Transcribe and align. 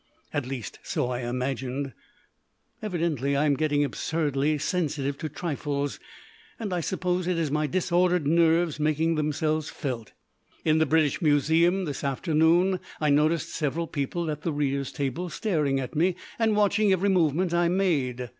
At 0.33 0.47
least, 0.47 0.79
so 0.81 1.11
I 1.11 1.19
imagined. 1.19 1.93
Evidently 2.81 3.35
I 3.35 3.45
am 3.45 3.53
getting 3.53 3.83
absurdly 3.85 4.57
sensitive 4.57 5.15
to 5.19 5.29
trifles, 5.29 5.99
and 6.59 6.73
I 6.73 6.81
suppose 6.81 7.27
it 7.27 7.37
is 7.37 7.51
my 7.51 7.67
disordered 7.67 8.25
nerves 8.25 8.79
making 8.79 9.13
themselves 9.13 9.69
felt. 9.69 10.13
In 10.65 10.79
the 10.79 10.87
British 10.87 11.21
Museum 11.21 11.85
this 11.85 12.03
afternoon 12.03 12.79
I 12.99 13.11
noticed 13.11 13.49
several 13.49 13.85
people 13.85 14.31
at 14.31 14.41
the 14.41 14.51
readers' 14.51 14.91
table 14.91 15.29
staring 15.29 15.79
at 15.79 15.95
me 15.95 16.15
and 16.39 16.55
watching 16.55 16.91
every 16.91 17.09
movement 17.09 17.53
I 17.53 17.67
made. 17.67 18.27